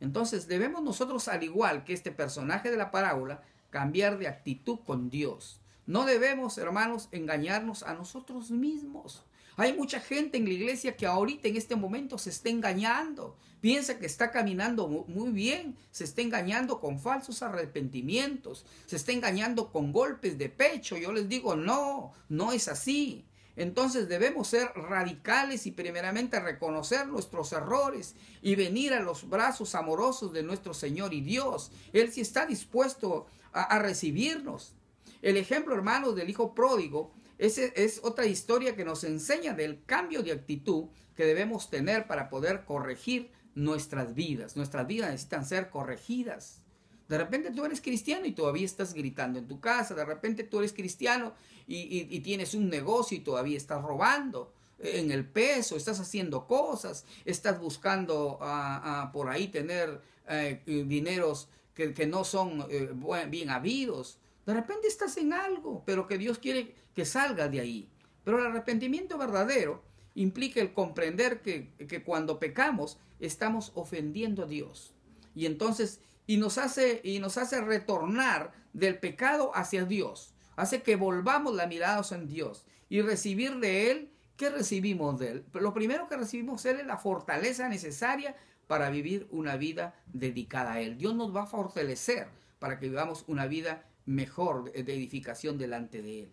Entonces 0.00 0.46
debemos 0.46 0.82
nosotros, 0.82 1.28
al 1.28 1.42
igual 1.42 1.84
que 1.84 1.92
este 1.92 2.10
personaje 2.10 2.70
de 2.70 2.76
la 2.76 2.90
parábola, 2.90 3.42
cambiar 3.70 4.18
de 4.18 4.28
actitud 4.28 4.80
con 4.84 5.10
Dios. 5.10 5.60
No 5.86 6.04
debemos, 6.04 6.58
hermanos, 6.58 7.08
engañarnos 7.12 7.82
a 7.82 7.94
nosotros 7.94 8.50
mismos. 8.50 9.24
Hay 9.56 9.72
mucha 9.72 10.00
gente 10.00 10.36
en 10.36 10.44
la 10.44 10.50
iglesia 10.50 10.96
que 10.96 11.06
ahorita 11.06 11.48
en 11.48 11.56
este 11.56 11.76
momento 11.76 12.18
se 12.18 12.30
está 12.30 12.50
engañando. 12.50 13.36
Piensa 13.60 13.98
que 13.98 14.06
está 14.06 14.30
caminando 14.30 14.86
muy 14.86 15.30
bien, 15.30 15.76
se 15.90 16.04
está 16.04 16.20
engañando 16.20 16.78
con 16.78 17.00
falsos 17.00 17.42
arrepentimientos, 17.42 18.66
se 18.84 18.96
está 18.96 19.12
engañando 19.12 19.72
con 19.72 19.92
golpes 19.92 20.36
de 20.36 20.50
pecho. 20.50 20.96
Yo 20.96 21.12
les 21.12 21.28
digo, 21.28 21.56
no, 21.56 22.12
no 22.28 22.52
es 22.52 22.68
así. 22.68 23.24
Entonces 23.56 24.08
debemos 24.08 24.48
ser 24.48 24.70
radicales 24.74 25.66
y 25.66 25.72
primeramente 25.72 26.38
reconocer 26.38 27.06
nuestros 27.08 27.52
errores 27.52 28.14
y 28.42 28.54
venir 28.54 28.92
a 28.92 29.00
los 29.00 29.28
brazos 29.28 29.74
amorosos 29.74 30.32
de 30.34 30.42
nuestro 30.42 30.74
Señor 30.74 31.14
y 31.14 31.22
Dios. 31.22 31.72
Él 31.94 32.12
sí 32.12 32.20
está 32.20 32.44
dispuesto 32.44 33.26
a, 33.52 33.78
recibirnos. 33.78 34.74
El 35.22 35.38
ejemplo, 35.38 35.74
hermanos, 35.74 36.14
del 36.14 36.28
Hijo 36.28 36.54
Pródigo 36.54 37.14
es, 37.38 37.58
es 37.58 38.00
otra 38.02 38.26
historia 38.26 38.76
que 38.76 38.84
nos 38.84 39.04
enseña 39.04 39.54
del 39.54 39.84
cambio 39.84 40.22
de 40.22 40.32
actitud 40.32 40.86
que 41.16 41.24
debemos 41.24 41.70
tener 41.70 42.06
para 42.06 42.28
poder 42.28 42.64
corregir 42.64 43.30
nuestras 43.54 44.14
vidas. 44.14 44.56
Nuestras 44.56 44.86
vidas 44.86 45.10
necesitan 45.10 45.44
ser 45.44 45.70
corregidas. 45.70 46.60
De 47.08 47.18
repente 47.18 47.50
tú 47.50 47.64
eres 47.64 47.80
cristiano 47.80 48.26
y 48.26 48.32
todavía 48.32 48.64
estás 48.64 48.92
gritando 48.94 49.38
en 49.38 49.46
tu 49.46 49.60
casa. 49.60 49.94
De 49.94 50.04
repente 50.04 50.44
tú 50.44 50.58
eres 50.58 50.72
cristiano 50.72 51.34
y, 51.66 52.20
tienes 52.20 52.54
un 52.54 52.68
negocio 52.68 53.16
y 53.16 53.20
todavía 53.20 53.56
estás 53.56 53.82
robando 53.82 54.52
en 54.78 55.10
el 55.10 55.24
peso, 55.24 55.76
estás 55.76 56.00
haciendo 56.00 56.46
cosas, 56.46 57.06
estás 57.24 57.58
buscando 57.58 58.38
ah, 58.42 59.10
por 59.12 59.28
ahí 59.28 59.48
tener 59.48 60.00
eh, 60.28 60.62
dineros 60.66 61.48
que, 61.74 62.06
no 62.06 62.24
son 62.24 62.66
eh, 62.70 62.90
bien 63.28 63.50
habidos. 63.50 64.18
De 64.46 64.54
repente 64.54 64.88
estás 64.88 65.16
en 65.16 65.32
algo, 65.32 65.82
pero 65.84 66.06
que 66.06 66.18
Dios 66.18 66.38
quiere 66.38 66.74
que 66.94 67.04
salga 67.04 67.48
de 67.48 67.60
ahí. 67.60 67.90
Pero 68.24 68.38
el 68.38 68.46
arrepentimiento 68.46 69.18
verdadero 69.18 69.82
implica 70.14 70.60
el 70.60 70.72
comprender 70.72 71.42
que, 71.42 71.72
que 71.88 72.02
cuando 72.02 72.38
pecamos 72.38 72.98
estamos 73.20 73.72
ofendiendo 73.74 74.44
a 74.44 74.46
Dios. 74.46 74.94
Y 75.34 75.46
entonces 75.46 76.00
y 76.26 76.38
nos 76.38 76.58
hace 76.58 77.00
y 77.04 77.18
nos 77.18 77.36
hace 77.36 77.60
retornar 77.60 78.52
del 78.72 78.98
pecado 78.98 79.50
hacia 79.54 79.84
Dios. 79.84 80.32
Hace 80.56 80.82
que 80.82 80.96
volvamos 80.96 81.54
la 81.54 81.66
mirada 81.66 82.02
en 82.12 82.26
Dios 82.26 82.64
y 82.88 83.02
recibir 83.02 83.56
de 83.56 83.90
él 83.90 84.10
¿qué 84.36 84.50
recibimos 84.50 85.18
de 85.18 85.30
él? 85.30 85.44
Lo 85.54 85.72
primero 85.72 86.08
que 86.08 86.16
recibimos 86.16 86.62
de 86.62 86.72
él 86.72 86.80
es 86.80 86.86
la 86.86 86.98
fortaleza 86.98 87.68
necesaria 87.68 88.36
para 88.66 88.90
vivir 88.90 89.26
una 89.30 89.56
vida 89.56 89.94
dedicada 90.12 90.74
a 90.74 90.80
él. 90.80 90.98
Dios 90.98 91.14
nos 91.14 91.34
va 91.34 91.42
a 91.42 91.46
fortalecer 91.46 92.28
para 92.58 92.78
que 92.78 92.88
vivamos 92.88 93.24
una 93.26 93.46
vida 93.46 93.85
mejor 94.06 94.72
de 94.72 94.94
edificación 94.94 95.58
delante 95.58 96.02
de 96.02 96.20
él. 96.20 96.32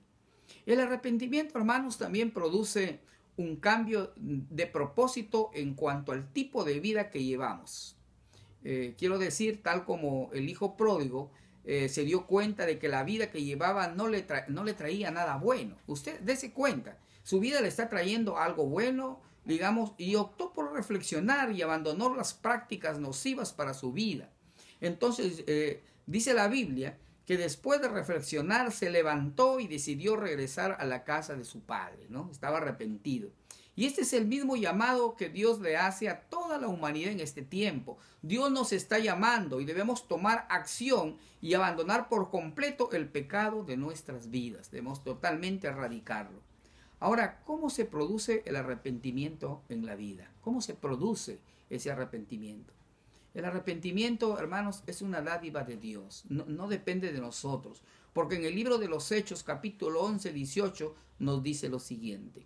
El 0.66 0.80
arrepentimiento, 0.80 1.58
hermanos, 1.58 1.98
también 1.98 2.32
produce 2.32 3.00
un 3.38 3.58
cambio 3.58 4.14
de 4.16 4.68
propósito 4.68 5.50
en 5.54 5.74
cuanto 5.74 6.12
al 6.12 6.32
tipo 6.32 6.64
de 6.64 6.80
vida 6.80 7.10
que 7.10 7.24
llevamos. 7.24 7.98
Eh, 8.64 8.96
quiero 8.98 9.18
decir, 9.18 9.62
tal 9.62 9.84
como 9.84 10.30
el 10.34 10.48
hijo 10.48 10.78
pródigo 10.78 11.32
eh, 11.66 11.90
se 11.90 12.04
dio 12.04 12.28
cuenta 12.28 12.66
de 12.66 12.78
que 12.80 12.88
la 12.88 13.04
vida 13.04 13.32
que 13.32 13.44
llevaba 13.44 13.88
no 13.88 14.08
le, 14.08 14.26
no 14.48 14.64
le 14.64 14.74
traía 14.74 15.12
nada 15.12 15.38
bueno. 15.38 15.76
Usted 15.88 16.20
dése 16.22 16.52
cuenta, 16.54 16.98
su 17.24 17.40
vida 17.40 17.62
le 17.62 17.68
está 17.68 17.90
trayendo 17.90 18.38
algo 18.38 18.66
bueno, 18.66 19.22
digamos, 19.46 19.94
y 19.98 20.16
optó 20.16 20.54
por 20.54 20.74
reflexionar 20.74 21.52
y 21.52 21.62
abandonó 21.62 22.16
las 22.16 22.34
prácticas 22.34 23.00
nocivas 23.00 23.52
para 23.52 23.74
su 23.74 23.92
vida. 23.92 24.30
Entonces, 24.80 25.44
eh, 25.48 25.84
dice 26.06 26.34
la 26.34 26.48
Biblia 26.48 26.98
que 27.26 27.38
después 27.38 27.82
de 27.82 27.88
reflexionar 27.88 28.72
se 28.72 28.90
levantó 28.90 29.60
y 29.60 29.68
decidió 29.68 30.16
regresar 30.16 30.78
a 30.80 30.86
la 30.86 31.04
casa 31.04 31.36
de 31.36 31.46
su 31.46 31.62
padre, 31.62 32.08
¿no? 32.10 32.30
Estaba 32.32 32.58
arrepentido. 32.58 33.30
Y 33.76 33.86
este 33.86 34.02
es 34.02 34.14
el 34.14 34.28
mismo 34.28 34.56
llamado 34.56 35.16
que 35.16 35.30
Dios 35.30 35.60
le 35.60 35.78
hace 35.78 36.08
a 36.08 36.22
toda 36.22 36.60
la 36.60 36.68
humanidad 36.68 37.12
en 37.12 37.20
este 37.20 37.42
tiempo. 37.42 37.98
Dios 38.22 38.52
nos 38.52 38.72
está 38.72 39.00
llamando 39.00 39.62
y 39.62 39.66
debemos 39.66 40.08
tomar 40.08 40.46
acción 40.50 41.18
y 41.42 41.56
abandonar 41.56 42.08
por 42.08 42.30
completo 42.30 42.92
el 42.92 43.10
pecado 43.10 43.64
de 43.64 43.78
nuestras 43.78 44.30
vidas. 44.30 44.70
Debemos 44.70 45.04
totalmente 45.04 45.68
erradicarlo. 45.68 46.40
Ahora, 47.00 47.42
¿cómo 47.46 47.70
se 47.70 47.86
produce 47.86 48.44
el 48.46 48.56
arrepentimiento 48.56 49.64
en 49.70 49.86
la 49.86 49.96
vida? 49.96 50.30
¿Cómo 50.42 50.62
se 50.62 50.76
produce 50.76 51.40
ese 51.70 51.92
arrepentimiento? 51.92 52.74
El 53.34 53.46
arrepentimiento, 53.46 54.38
hermanos, 54.38 54.84
es 54.86 55.02
una 55.02 55.22
dádiva 55.22 55.64
de 55.64 55.78
Dios, 55.78 56.24
no, 56.30 56.68
depende 56.68 57.12
de 57.12 57.20
nosotros, 57.20 57.82
porque 58.14 58.36
en 58.36 58.46
el 58.46 58.54
libro 58.54 58.78
de 58.78 58.88
los 58.88 59.12
Hechos, 59.12 59.42
capítulo 59.42 60.02
11, 60.02 60.32
18, 60.32 60.96
nos 61.18 61.42
dice 61.42 61.68
lo 61.68 61.80
siguiente. 61.80 62.46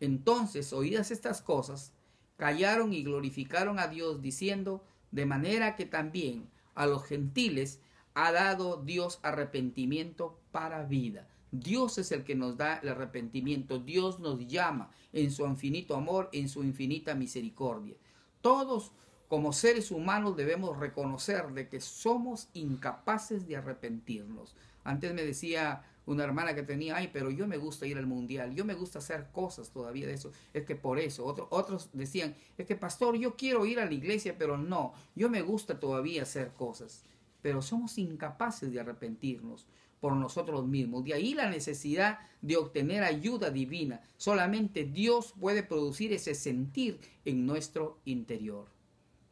Entonces, 0.00 0.72
oídas 0.72 1.10
estas 1.10 1.42
cosas, 1.42 1.92
callaron 2.38 2.94
y 2.94 3.02
glorificaron 3.02 3.78
a 3.78 3.88
Dios, 3.88 4.22
diciendo, 4.22 4.82
de 5.10 5.26
manera 5.26 5.76
que 5.76 5.84
también 5.84 6.48
a 6.74 6.86
los 6.86 7.04
gentiles 7.04 7.80
ha 8.14 8.32
dado 8.32 8.82
Dios 8.82 9.20
arrepentimiento 9.22 10.38
para 10.52 10.84
vida. 10.84 11.28
Dios 11.50 11.98
es 11.98 12.10
el 12.12 12.24
que 12.24 12.34
nos 12.34 12.56
da 12.56 12.78
el 12.78 12.88
arrepentimiento, 12.88 13.78
Dios 13.78 14.20
nos 14.20 14.44
llama 14.46 14.90
en 15.12 15.30
su 15.30 15.44
infinito 15.46 15.94
amor, 15.94 16.30
en 16.32 16.48
su 16.48 16.64
infinita 16.64 17.14
misericordia. 17.14 17.94
Todos 18.40 18.92
como 19.34 19.52
seres 19.52 19.90
humanos 19.90 20.36
debemos 20.36 20.78
reconocer 20.78 21.48
de 21.54 21.68
que 21.68 21.80
somos 21.80 22.50
incapaces 22.52 23.48
de 23.48 23.56
arrepentirnos. 23.56 24.54
Antes 24.84 25.12
me 25.12 25.24
decía 25.24 25.82
una 26.06 26.22
hermana 26.22 26.54
que 26.54 26.62
tenía, 26.62 26.94
ay, 26.94 27.10
pero 27.12 27.32
yo 27.32 27.48
me 27.48 27.56
gusta 27.56 27.84
ir 27.84 27.98
al 27.98 28.06
mundial, 28.06 28.54
yo 28.54 28.64
me 28.64 28.74
gusta 28.74 29.00
hacer 29.00 29.32
cosas 29.32 29.70
todavía 29.70 30.06
de 30.06 30.12
eso, 30.12 30.30
es 30.52 30.62
que 30.64 30.76
por 30.76 31.00
eso, 31.00 31.26
otros 31.50 31.90
decían, 31.92 32.36
es 32.56 32.64
que 32.64 32.76
pastor, 32.76 33.16
yo 33.16 33.34
quiero 33.34 33.66
ir 33.66 33.80
a 33.80 33.86
la 33.86 33.94
iglesia, 33.94 34.36
pero 34.38 34.56
no, 34.56 34.94
yo 35.16 35.28
me 35.28 35.42
gusta 35.42 35.80
todavía 35.80 36.22
hacer 36.22 36.52
cosas, 36.52 37.02
pero 37.42 37.60
somos 37.60 37.98
incapaces 37.98 38.70
de 38.70 38.78
arrepentirnos 38.78 39.66
por 39.98 40.14
nosotros 40.14 40.64
mismos. 40.64 41.02
De 41.02 41.14
ahí 41.14 41.34
la 41.34 41.50
necesidad 41.50 42.20
de 42.40 42.56
obtener 42.56 43.02
ayuda 43.02 43.50
divina. 43.50 44.00
Solamente 44.16 44.84
Dios 44.84 45.34
puede 45.40 45.64
producir 45.64 46.12
ese 46.12 46.36
sentir 46.36 47.00
en 47.24 47.46
nuestro 47.46 47.98
interior. 48.04 48.73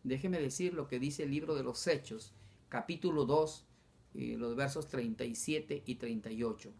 Déjeme 0.04 0.40
decir 0.40 0.74
lo 0.74 0.88
que 0.88 0.98
dice 0.98 1.22
el 1.22 1.30
libro 1.30 1.54
de 1.54 1.62
los 1.62 1.86
Hechos, 1.86 2.32
capítulo 2.68 3.24
2, 3.24 3.66
los 4.14 4.56
versos 4.56 4.88
37 4.88 5.84
y 5.86 5.94
38. 5.94 6.72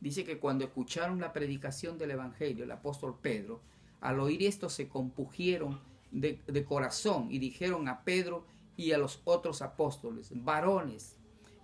Dice 0.00 0.24
que 0.24 0.38
cuando 0.38 0.64
escucharon 0.64 1.20
la 1.20 1.34
predicación 1.34 1.98
del 1.98 2.12
Evangelio, 2.12 2.64
el 2.64 2.70
apóstol 2.70 3.18
Pedro, 3.20 3.60
al 4.00 4.20
oír 4.20 4.42
esto 4.44 4.70
se 4.70 4.88
compugieron 4.88 5.80
de, 6.10 6.40
de 6.46 6.64
corazón 6.64 7.28
y 7.30 7.38
dijeron 7.38 7.88
a 7.88 8.04
Pedro 8.04 8.46
y 8.74 8.92
a 8.92 8.98
los 8.98 9.20
otros 9.24 9.60
apóstoles, 9.60 10.30
varones, 10.32 11.16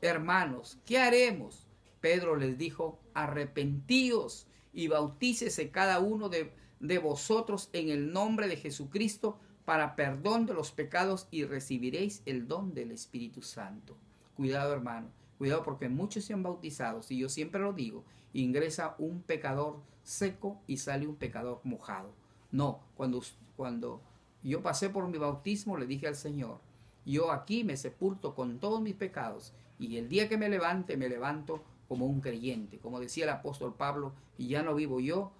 hermanos, 0.02 0.78
¿qué 0.84 0.98
haremos? 0.98 1.66
Pedro 2.02 2.36
les 2.36 2.58
dijo, 2.58 3.00
arrepentíos 3.14 4.46
y 4.74 4.88
bautícese 4.88 5.70
cada 5.70 6.00
uno 6.00 6.28
de, 6.28 6.52
de 6.80 6.98
vosotros 6.98 7.70
en 7.72 7.88
el 7.88 8.12
nombre 8.12 8.46
de 8.46 8.56
Jesucristo 8.56 9.38
para 9.66 9.96
perdón 9.96 10.46
de 10.46 10.54
los 10.54 10.70
pecados 10.70 11.26
y 11.30 11.44
recibiréis 11.44 12.22
el 12.24 12.48
don 12.48 12.72
del 12.72 12.92
Espíritu 12.92 13.42
Santo. 13.42 13.96
Cuidado 14.36 14.72
hermano, 14.72 15.08
cuidado 15.36 15.64
porque 15.64 15.88
muchos 15.88 16.24
se 16.24 16.32
han 16.32 16.44
bautizado, 16.44 17.00
y 17.08 17.18
yo 17.18 17.28
siempre 17.28 17.60
lo 17.60 17.72
digo, 17.74 18.04
ingresa 18.32 18.94
un 18.98 19.20
pecador 19.22 19.80
seco 20.04 20.62
y 20.68 20.76
sale 20.76 21.06
un 21.06 21.16
pecador 21.16 21.60
mojado. 21.64 22.14
No, 22.52 22.80
cuando, 22.96 23.20
cuando 23.56 24.00
yo 24.44 24.62
pasé 24.62 24.88
por 24.88 25.08
mi 25.08 25.18
bautismo 25.18 25.76
le 25.76 25.86
dije 25.86 26.06
al 26.06 26.14
Señor, 26.14 26.60
yo 27.04 27.32
aquí 27.32 27.64
me 27.64 27.76
sepulto 27.76 28.36
con 28.36 28.60
todos 28.60 28.80
mis 28.80 28.94
pecados 28.94 29.52
y 29.80 29.96
el 29.96 30.08
día 30.08 30.28
que 30.28 30.38
me 30.38 30.48
levante 30.48 30.96
me 30.96 31.08
levanto 31.08 31.64
como 31.88 32.06
un 32.06 32.20
creyente. 32.20 32.78
Como 32.78 33.00
decía 33.00 33.24
el 33.24 33.30
apóstol 33.30 33.74
Pablo, 33.74 34.12
y 34.38 34.46
ya 34.48 34.62
no 34.62 34.76
vivo 34.76 35.00
yo, 35.00 35.32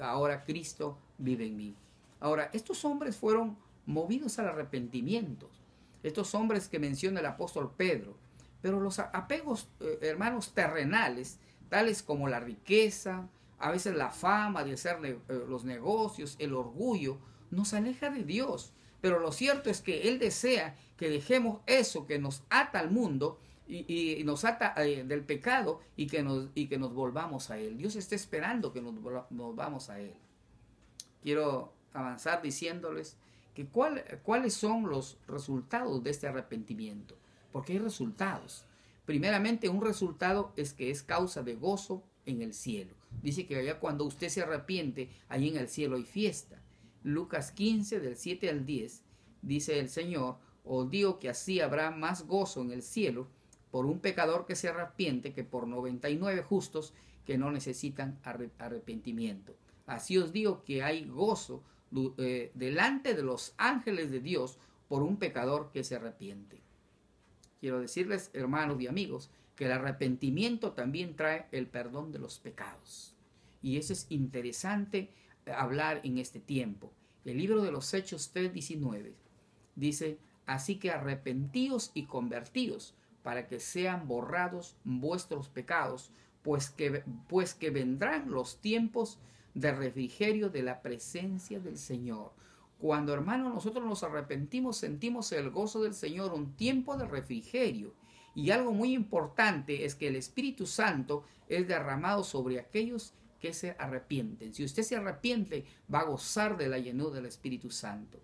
ahora 0.00 0.44
Cristo 0.44 0.98
vive 1.18 1.46
en 1.46 1.56
mí. 1.56 1.74
Ahora, 2.20 2.50
estos 2.52 2.84
hombres 2.84 3.16
fueron 3.16 3.56
movidos 3.88 4.38
al 4.38 4.48
arrepentimiento. 4.48 5.50
Estos 6.02 6.34
hombres 6.34 6.68
que 6.68 6.78
menciona 6.78 7.20
el 7.20 7.26
apóstol 7.26 7.72
Pedro. 7.76 8.16
Pero 8.60 8.80
los 8.80 8.98
apegos, 8.98 9.68
eh, 9.80 9.98
hermanos, 10.02 10.52
terrenales, 10.52 11.38
tales 11.68 12.02
como 12.02 12.28
la 12.28 12.38
riqueza, 12.38 13.28
a 13.58 13.70
veces 13.70 13.96
la 13.96 14.10
fama 14.10 14.62
de 14.62 14.74
hacer 14.74 14.98
eh, 15.04 15.18
los 15.48 15.64
negocios, 15.64 16.36
el 16.38 16.54
orgullo, 16.54 17.18
nos 17.50 17.72
aleja 17.72 18.10
de 18.10 18.24
Dios. 18.24 18.72
Pero 19.00 19.20
lo 19.20 19.32
cierto 19.32 19.70
es 19.70 19.80
que 19.80 20.08
Él 20.08 20.18
desea 20.18 20.76
que 20.96 21.08
dejemos 21.08 21.60
eso 21.66 22.06
que 22.06 22.18
nos 22.18 22.42
ata 22.50 22.80
al 22.80 22.90
mundo 22.90 23.40
y, 23.66 24.22
nos 24.24 24.44
ata 24.44 24.74
eh, 24.84 25.04
del 25.04 25.22
pecado 25.22 25.80
y 25.96 26.08
que, 26.08 26.22
nos, 26.22 26.50
y 26.54 26.66
que 26.66 26.78
nos 26.78 26.92
volvamos 26.92 27.50
a 27.50 27.58
Él. 27.58 27.78
Dios 27.78 27.96
está 27.96 28.14
esperando 28.14 28.72
que 28.72 28.82
nos 28.82 28.94
volvamos 29.30 29.88
a 29.88 29.98
Él. 29.98 30.14
Quiero 31.22 31.72
avanzar 31.94 32.42
diciéndoles 32.42 33.16
cuáles 33.66 34.54
son 34.54 34.88
los 34.88 35.18
resultados 35.26 36.02
de 36.02 36.10
este 36.10 36.26
arrepentimiento. 36.26 37.16
Porque 37.52 37.74
hay 37.74 37.78
resultados. 37.78 38.64
Primeramente, 39.04 39.68
un 39.68 39.80
resultado 39.80 40.52
es 40.56 40.72
que 40.72 40.90
es 40.90 41.02
causa 41.02 41.42
de 41.42 41.54
gozo 41.54 42.02
en 42.26 42.42
el 42.42 42.52
cielo. 42.52 42.94
Dice 43.22 43.46
que 43.46 43.56
allá 43.56 43.80
cuando 43.80 44.04
usted 44.04 44.28
se 44.28 44.42
arrepiente, 44.42 45.08
ahí 45.28 45.48
en 45.48 45.56
el 45.56 45.68
cielo 45.68 45.96
hay 45.96 46.04
fiesta. 46.04 46.60
Lucas 47.02 47.52
15, 47.52 48.00
del 48.00 48.16
7 48.16 48.50
al 48.50 48.66
10, 48.66 49.02
dice 49.42 49.78
el 49.78 49.88
Señor, 49.88 50.36
os 50.64 50.90
digo 50.90 51.18
que 51.18 51.30
así 51.30 51.60
habrá 51.60 51.90
más 51.90 52.26
gozo 52.26 52.60
en 52.60 52.70
el 52.70 52.82
cielo 52.82 53.28
por 53.70 53.86
un 53.86 54.00
pecador 54.00 54.46
que 54.46 54.56
se 54.56 54.68
arrepiente 54.68 55.32
que 55.32 55.44
por 55.44 55.66
99 55.66 56.42
justos 56.42 56.92
que 57.24 57.38
no 57.38 57.50
necesitan 57.50 58.18
arrepentimiento. 58.22 59.54
Así 59.86 60.18
os 60.18 60.32
digo 60.32 60.64
que 60.64 60.82
hay 60.82 61.06
gozo 61.06 61.62
eh, 62.18 62.50
delante 62.54 63.14
de 63.14 63.22
los 63.22 63.54
ángeles 63.56 64.10
de 64.10 64.20
Dios 64.20 64.58
por 64.88 65.02
un 65.02 65.16
pecador 65.16 65.70
que 65.72 65.84
se 65.84 65.96
arrepiente. 65.96 66.60
Quiero 67.60 67.80
decirles, 67.80 68.30
hermanos 68.34 68.80
y 68.80 68.86
amigos, 68.86 69.30
que 69.56 69.66
el 69.66 69.72
arrepentimiento 69.72 70.72
también 70.72 71.16
trae 71.16 71.46
el 71.50 71.66
perdón 71.66 72.12
de 72.12 72.18
los 72.18 72.38
pecados. 72.38 73.14
Y 73.60 73.76
eso 73.76 73.92
es 73.92 74.06
interesante 74.08 75.10
hablar 75.46 76.00
en 76.04 76.18
este 76.18 76.40
tiempo. 76.40 76.92
El 77.24 77.38
libro 77.38 77.62
de 77.62 77.72
los 77.72 77.92
Hechos 77.92 78.32
3:19 78.32 79.14
dice, 79.74 80.18
así 80.46 80.78
que 80.78 80.90
arrepentíos 80.90 81.90
y 81.94 82.04
convertíos 82.04 82.94
para 83.22 83.46
que 83.46 83.60
sean 83.60 84.06
borrados 84.06 84.76
vuestros 84.84 85.48
pecados, 85.48 86.10
pues 86.42 86.70
que, 86.70 87.02
pues 87.28 87.54
que 87.54 87.70
vendrán 87.70 88.30
los 88.30 88.60
tiempos 88.60 89.18
de 89.54 89.72
refrigerio 89.72 90.50
de 90.50 90.62
la 90.62 90.82
presencia 90.82 91.60
del 91.60 91.78
Señor. 91.78 92.32
Cuando 92.78 93.12
hermanos 93.12 93.52
nosotros 93.52 93.84
nos 93.84 94.02
arrepentimos, 94.04 94.76
sentimos 94.76 95.32
el 95.32 95.50
gozo 95.50 95.82
del 95.82 95.94
Señor, 95.94 96.32
un 96.32 96.54
tiempo 96.54 96.96
de 96.96 97.06
refrigerio. 97.06 97.92
Y 98.34 98.50
algo 98.50 98.72
muy 98.72 98.94
importante 98.94 99.84
es 99.84 99.96
que 99.96 100.08
el 100.08 100.16
Espíritu 100.16 100.66
Santo 100.66 101.24
es 101.48 101.66
derramado 101.66 102.22
sobre 102.22 102.60
aquellos 102.60 103.14
que 103.40 103.52
se 103.52 103.74
arrepienten. 103.78 104.54
Si 104.54 104.64
usted 104.64 104.82
se 104.82 104.96
arrepiente, 104.96 105.64
va 105.92 106.00
a 106.00 106.04
gozar 106.04 106.56
de 106.56 106.68
la 106.68 106.78
llenura 106.78 107.16
del 107.16 107.26
Espíritu 107.26 107.70
Santo. 107.70 108.20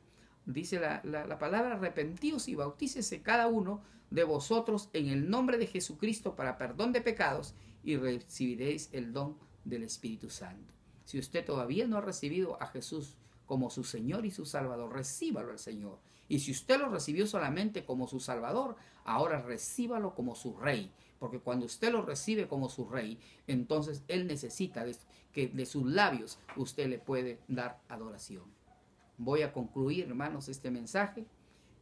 Dice 0.46 0.78
la, 0.78 1.00
la, 1.04 1.38
palabra 1.38 1.74
arrepentíos 1.74 2.48
y 2.48 2.54
bautícese 2.54 3.22
cada 3.22 3.46
uno 3.46 3.82
de 4.10 4.24
vosotros 4.24 4.90
en 4.92 5.08
el 5.08 5.30
nombre 5.30 5.56
de 5.56 5.66
Jesucristo 5.66 6.36
para 6.36 6.58
perdón 6.58 6.92
de 6.92 7.00
pecados 7.00 7.54
y 7.82 7.96
recibiréis 7.96 8.90
el 8.92 9.12
don 9.12 9.36
del 9.64 9.84
Espíritu 9.84 10.28
Santo. 10.28 10.73
Si 11.04 11.18
usted 11.18 11.44
todavía 11.44 11.86
no 11.86 11.98
ha 11.98 12.00
recibido 12.00 12.60
a 12.62 12.66
Jesús 12.66 13.16
como 13.46 13.70
su 13.70 13.84
Señor 13.84 14.24
y 14.26 14.30
su 14.30 14.46
Salvador, 14.46 14.92
recíbalo 14.92 15.52
al 15.52 15.58
Señor. 15.58 15.98
Y 16.28 16.38
si 16.38 16.52
usted 16.52 16.78
lo 16.78 16.88
recibió 16.88 17.26
solamente 17.26 17.84
como 17.84 18.08
su 18.08 18.20
Salvador, 18.20 18.76
ahora 19.04 19.42
recíbalo 19.42 20.14
como 20.14 20.34
su 20.34 20.56
Rey. 20.56 20.90
Porque 21.18 21.38
cuando 21.38 21.66
usted 21.66 21.92
lo 21.92 22.02
recibe 22.02 22.48
como 22.48 22.68
su 22.68 22.88
Rey, 22.88 23.18
entonces 23.46 24.02
Él 24.08 24.26
necesita 24.26 24.84
que 25.32 25.48
de 25.48 25.66
sus 25.66 25.86
labios 25.86 26.38
usted 26.56 26.88
le 26.88 26.98
puede 26.98 27.38
dar 27.48 27.80
adoración. 27.88 28.44
Voy 29.16 29.42
a 29.42 29.52
concluir, 29.52 30.06
hermanos, 30.06 30.48
este 30.48 30.70
mensaje. 30.70 31.26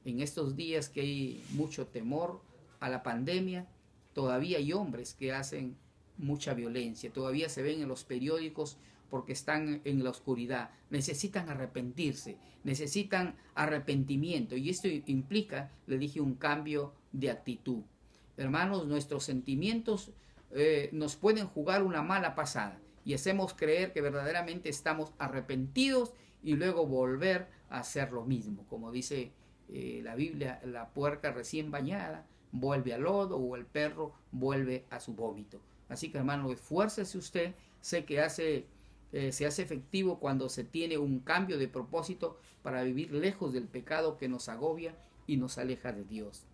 En 0.04 0.20
estos 0.20 0.56
días 0.56 0.88
que 0.88 1.00
hay 1.00 1.44
mucho 1.50 1.86
temor 1.86 2.40
a 2.80 2.88
la 2.88 3.02
pandemia, 3.02 3.66
todavía 4.12 4.58
hay 4.58 4.72
hombres 4.72 5.14
que 5.14 5.32
hacen 5.32 5.76
mucha 6.18 6.54
violencia. 6.54 7.12
Todavía 7.12 7.48
se 7.48 7.62
ven 7.62 7.80
en 7.80 7.88
los 7.88 8.04
periódicos 8.04 8.76
porque 9.12 9.34
están 9.34 9.82
en 9.84 10.02
la 10.02 10.08
oscuridad, 10.08 10.70
necesitan 10.88 11.50
arrepentirse, 11.50 12.38
necesitan 12.64 13.36
arrepentimiento 13.54 14.56
y 14.56 14.70
esto 14.70 14.88
implica, 14.88 15.70
le 15.86 15.98
dije, 15.98 16.22
un 16.22 16.34
cambio 16.34 16.94
de 17.12 17.30
actitud. 17.30 17.82
Hermanos, 18.38 18.86
nuestros 18.86 19.24
sentimientos 19.24 20.12
eh, 20.52 20.88
nos 20.92 21.16
pueden 21.16 21.46
jugar 21.46 21.82
una 21.82 22.00
mala 22.00 22.34
pasada 22.34 22.80
y 23.04 23.12
hacemos 23.12 23.52
creer 23.52 23.92
que 23.92 24.00
verdaderamente 24.00 24.70
estamos 24.70 25.12
arrepentidos 25.18 26.14
y 26.42 26.54
luego 26.54 26.86
volver 26.86 27.48
a 27.68 27.80
hacer 27.80 28.12
lo 28.12 28.24
mismo. 28.24 28.64
Como 28.66 28.90
dice 28.90 29.30
eh, 29.68 30.00
la 30.02 30.14
Biblia, 30.14 30.58
la 30.64 30.88
puerca 30.88 31.32
recién 31.32 31.70
bañada 31.70 32.24
vuelve 32.50 32.94
al 32.94 33.02
lodo 33.02 33.36
o 33.36 33.56
el 33.56 33.66
perro 33.66 34.14
vuelve 34.30 34.86
a 34.88 35.00
su 35.00 35.12
vómito. 35.12 35.60
Así 35.90 36.10
que 36.10 36.16
hermano, 36.16 36.50
esfuércese 36.50 37.18
usted, 37.18 37.54
sé 37.82 38.06
que 38.06 38.18
hace 38.18 38.64
eh, 39.12 39.32
se 39.32 39.46
hace 39.46 39.62
efectivo 39.62 40.18
cuando 40.18 40.48
se 40.48 40.64
tiene 40.64 40.98
un 40.98 41.20
cambio 41.20 41.58
de 41.58 41.68
propósito 41.68 42.38
para 42.62 42.82
vivir 42.82 43.12
lejos 43.12 43.52
del 43.52 43.68
pecado 43.68 44.16
que 44.16 44.28
nos 44.28 44.48
agobia 44.48 44.96
y 45.26 45.36
nos 45.36 45.58
aleja 45.58 45.92
de 45.92 46.04
Dios. 46.04 46.46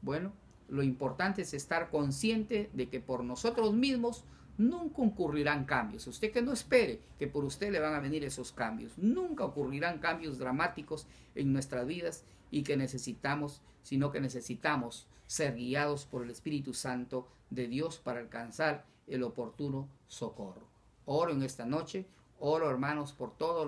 Bueno, 0.00 0.32
lo 0.68 0.82
importante 0.82 1.42
es 1.42 1.54
estar 1.54 1.90
consciente 1.90 2.70
de 2.72 2.88
que 2.88 3.00
por 3.00 3.24
nosotros 3.24 3.74
mismos 3.74 4.24
nunca 4.58 5.02
ocurrirán 5.02 5.64
cambios. 5.64 6.06
Usted 6.06 6.32
que 6.32 6.42
no 6.42 6.52
espere 6.52 7.00
que 7.18 7.26
por 7.26 7.44
usted 7.44 7.72
le 7.72 7.80
van 7.80 7.94
a 7.94 8.00
venir 8.00 8.24
esos 8.24 8.52
cambios. 8.52 8.98
Nunca 8.98 9.44
ocurrirán 9.44 9.98
cambios 9.98 10.38
dramáticos 10.38 11.06
en 11.34 11.52
nuestras 11.52 11.86
vidas 11.86 12.24
y 12.50 12.62
que 12.62 12.76
necesitamos, 12.76 13.62
sino 13.82 14.10
que 14.10 14.20
necesitamos 14.20 15.06
ser 15.26 15.54
guiados 15.54 16.06
por 16.06 16.22
el 16.22 16.30
Espíritu 16.30 16.74
Santo 16.74 17.28
de 17.50 17.68
Dios 17.68 17.98
para 17.98 18.20
alcanzar 18.20 18.84
el 19.06 19.22
oportuno 19.22 19.88
socorro. 20.06 20.67
Oro 21.10 21.32
en 21.32 21.42
esta 21.42 21.64
noche, 21.64 22.06
oro 22.38 22.68
hermanos 22.68 23.14
por 23.14 23.34
todas 23.34 23.66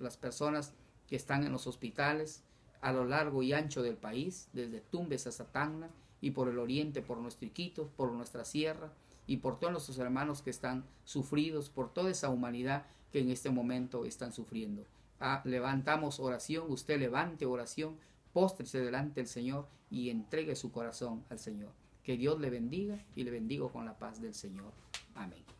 las 0.00 0.16
personas 0.16 0.74
que 1.08 1.16
están 1.16 1.42
en 1.42 1.50
los 1.50 1.66
hospitales 1.66 2.44
a 2.80 2.92
lo 2.92 3.04
largo 3.04 3.42
y 3.42 3.52
ancho 3.52 3.82
del 3.82 3.96
país, 3.96 4.48
desde 4.52 4.80
Tumbes 4.80 5.26
a 5.26 5.44
Tacna 5.50 5.90
y 6.20 6.30
por 6.30 6.48
el 6.48 6.56
oriente, 6.56 7.02
por 7.02 7.18
nuestro 7.18 7.48
Iquitos, 7.48 7.88
por 7.96 8.12
nuestra 8.12 8.44
sierra 8.44 8.92
y 9.26 9.38
por 9.38 9.58
todos 9.58 9.72
nuestros 9.72 9.98
hermanos 9.98 10.40
que 10.40 10.50
están 10.50 10.84
sufridos, 11.02 11.68
por 11.68 11.92
toda 11.92 12.12
esa 12.12 12.28
humanidad 12.28 12.86
que 13.10 13.18
en 13.18 13.30
este 13.30 13.50
momento 13.50 14.04
están 14.04 14.32
sufriendo. 14.32 14.84
Ah, 15.18 15.42
levantamos 15.44 16.20
oración, 16.20 16.70
usted 16.70 17.00
levante 17.00 17.44
oración, 17.44 17.96
póstrese 18.32 18.78
delante 18.78 19.20
del 19.20 19.26
Señor 19.26 19.66
y 19.90 20.10
entregue 20.10 20.54
su 20.54 20.70
corazón 20.70 21.24
al 21.28 21.40
Señor. 21.40 21.72
Que 22.04 22.16
Dios 22.16 22.38
le 22.38 22.50
bendiga 22.50 23.04
y 23.16 23.24
le 23.24 23.32
bendigo 23.32 23.72
con 23.72 23.84
la 23.84 23.98
paz 23.98 24.20
del 24.20 24.34
Señor. 24.34 24.72
Amén. 25.16 25.57